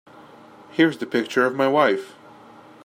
[0.71, 2.15] Here's the picture of my wife.